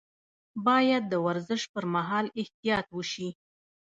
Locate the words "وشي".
2.97-3.29